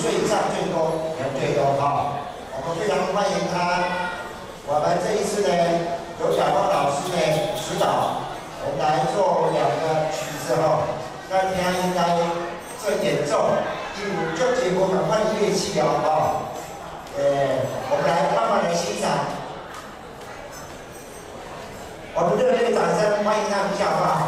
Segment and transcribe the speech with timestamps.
[0.00, 2.22] 岁以上最多人最多哈，
[2.54, 3.82] 我们非常欢迎他。
[4.66, 5.50] 我们这一次呢，
[6.18, 7.18] 刘小芳老师呢
[7.58, 8.22] 指导，
[8.62, 10.86] 我们来做两个曲子哈。
[11.30, 12.16] 那他应该
[12.80, 13.50] 这演奏，
[13.96, 14.06] 就
[14.38, 16.06] 就结果很换乐器哦哈。
[17.18, 17.22] 呃，
[17.90, 19.10] 我们来慢慢来欣赏。
[22.14, 24.27] 我们热烈掌声欢迎他们下方。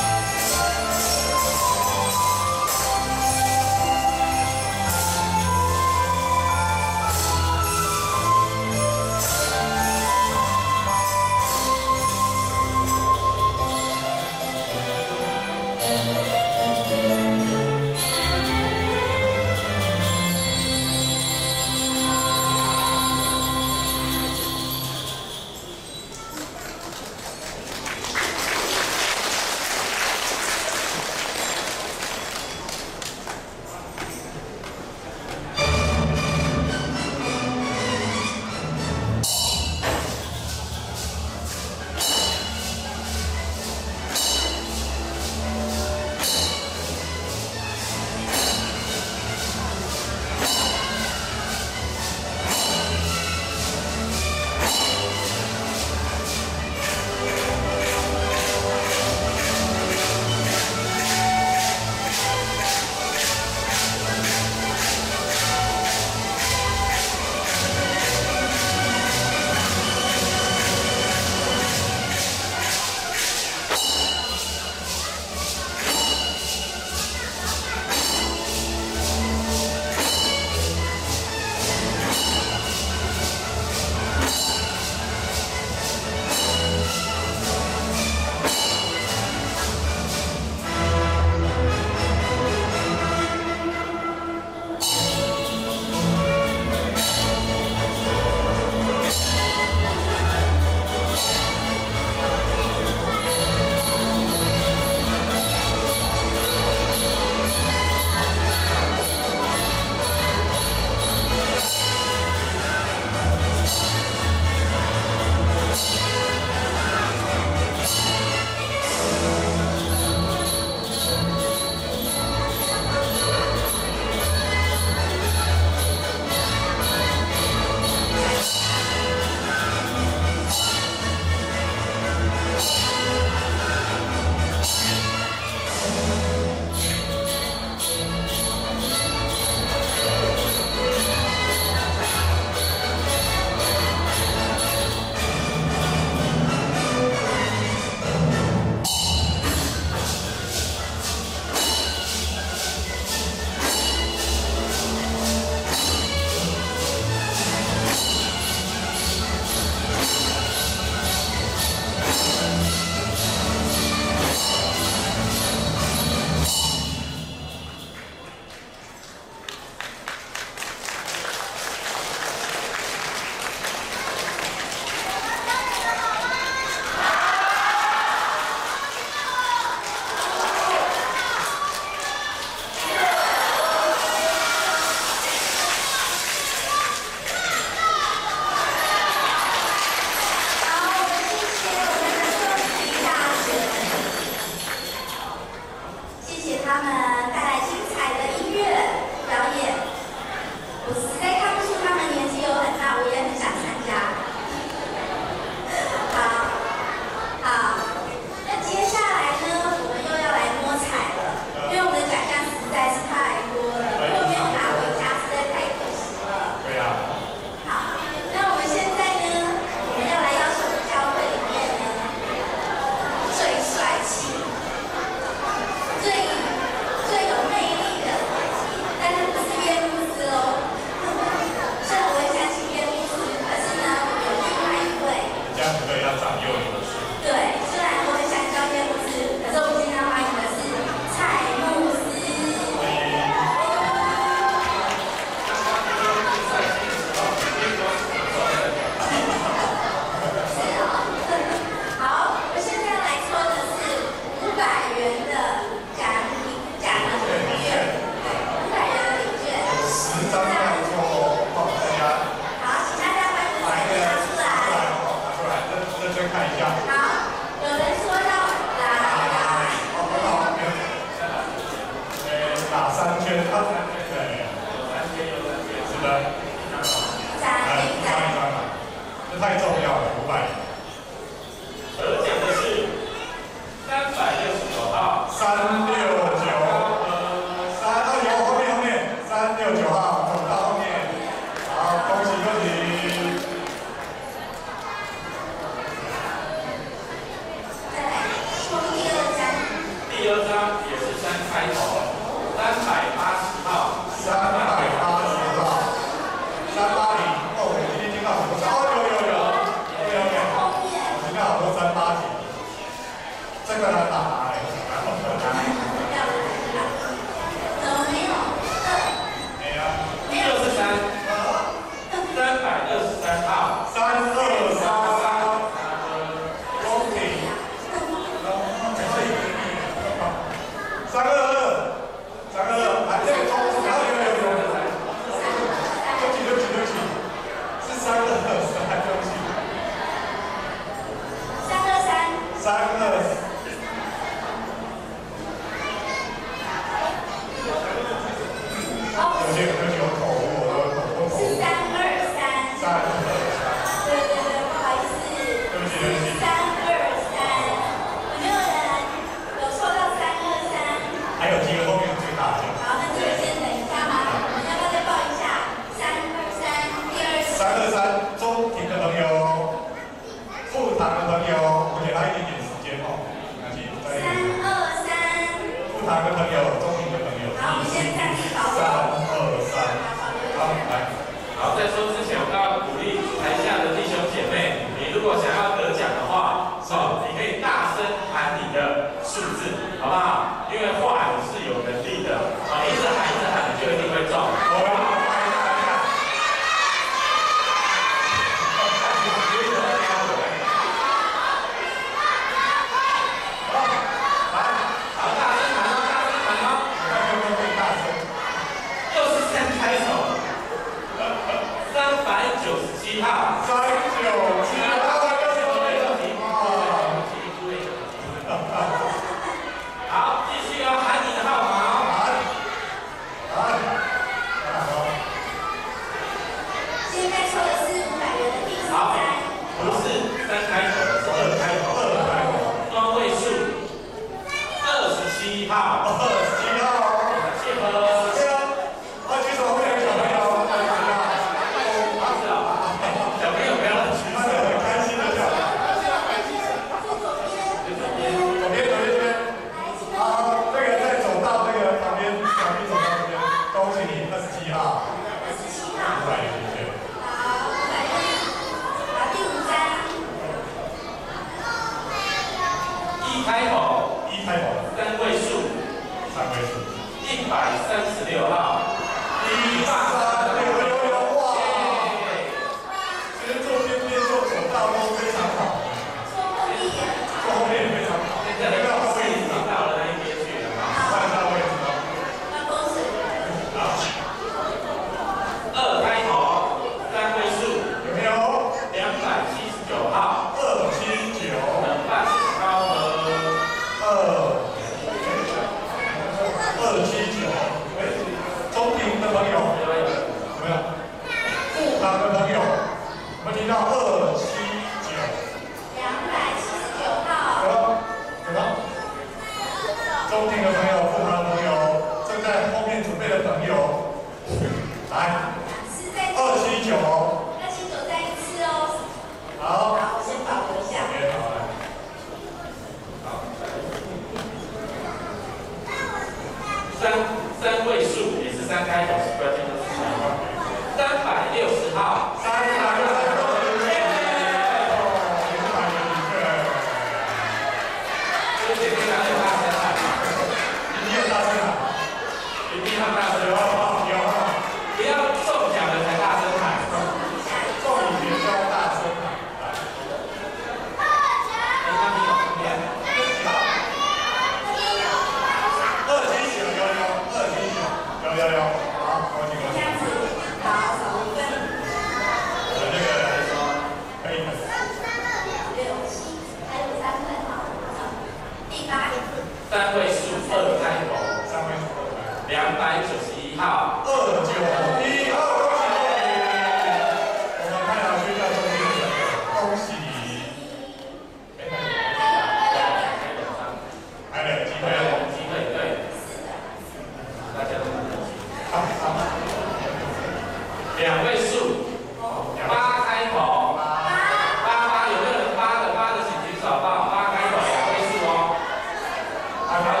[599.73, 600.00] 아멘.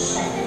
[0.00, 0.39] Shut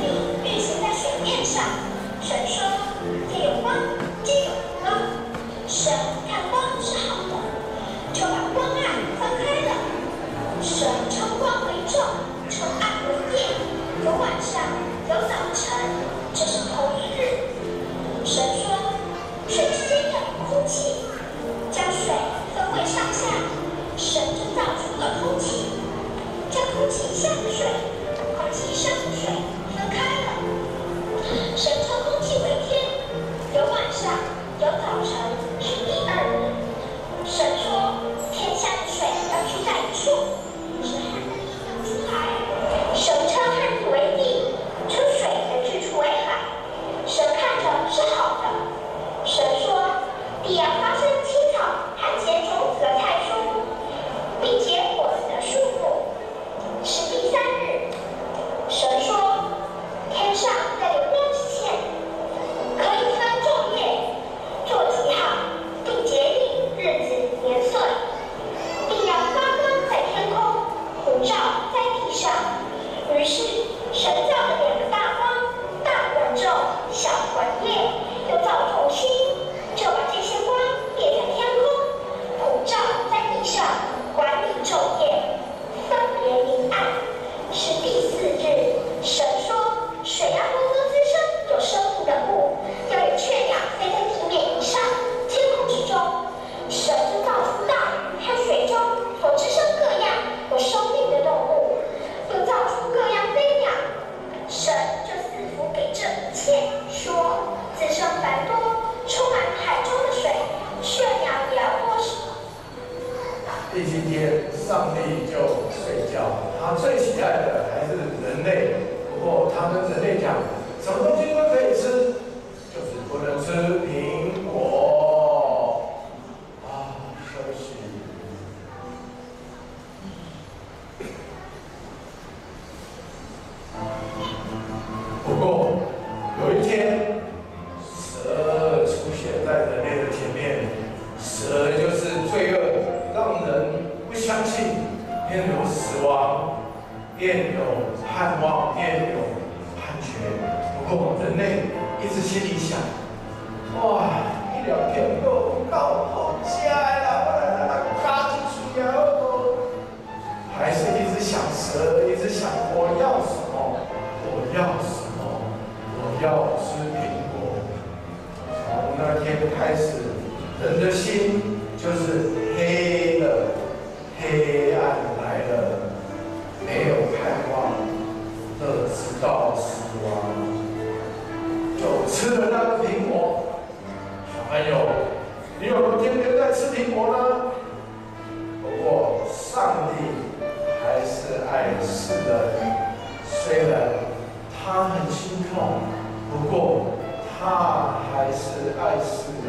[196.34, 196.98] 不过
[197.39, 199.48] 他还是爱世人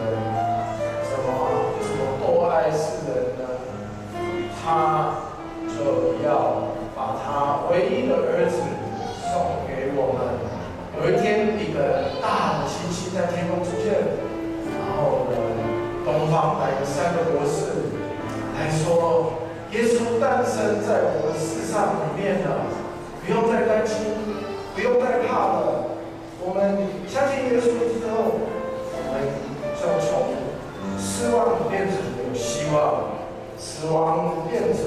[1.03, 1.27] 什么
[1.73, 3.43] 为什么多爱世人呢？
[4.63, 4.67] 他
[5.67, 6.29] 就要
[6.95, 8.61] 把他唯一的儿子
[9.23, 10.19] 送给我们。
[10.97, 13.93] 有一天一个大的星星在天空出现
[14.73, 15.33] 然后呢
[16.05, 17.91] 东方来了三个博士
[18.57, 19.33] 来说
[19.73, 22.67] 耶稣诞生在我们世上里面了
[23.25, 24.15] 不用再担心
[24.75, 25.84] 不用再怕了。
[26.47, 26.77] 我们
[27.09, 28.37] 相信耶稣之后，
[28.93, 29.17] 我们
[29.81, 30.37] 就从
[31.01, 33.17] 失望变成有希望，
[33.57, 34.85] 死亡变成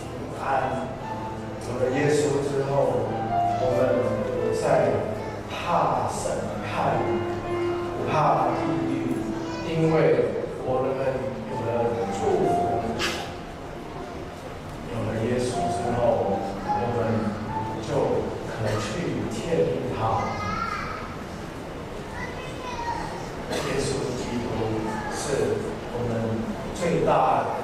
[0.40, 0.88] 安。
[1.68, 3.04] 有了耶稣之后，
[3.60, 4.64] 我们不再
[5.52, 6.96] 怕审判，
[7.52, 9.20] 不怕地狱，
[9.68, 10.32] 因为
[10.64, 10.88] 我们
[11.52, 11.68] 有了
[12.16, 12.80] 祝福。
[14.88, 17.28] 有了耶稣之后，我们
[17.84, 17.92] 就
[18.48, 20.32] 可能去天堂。
[23.54, 23.88] 耶稣
[24.18, 24.46] 基督
[25.10, 25.16] 是
[25.92, 25.96] 我
[26.90, 27.63] 们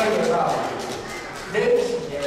[0.00, 0.56] 这个道理。
[1.52, 2.24] 练习呢，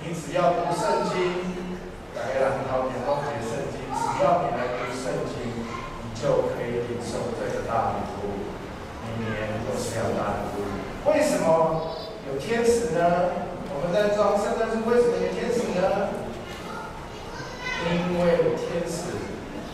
[0.00, 1.76] 你只要读圣经，
[2.16, 8.48] 来兰头前都读圣经，只要你来读圣经，你就可以领受这个大礼物。
[9.04, 10.64] 明年都是要大礼物。
[11.10, 11.98] 为什么
[12.30, 13.00] 有天使呢？
[13.74, 16.08] 我们在装圣诞树，为什么有天使呢？
[17.88, 19.14] 因为天使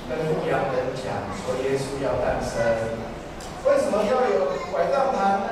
[0.08, 2.52] 跟牧羊人讲说耶稣要诞生，
[3.64, 5.43] 为什么要有拐杖呢？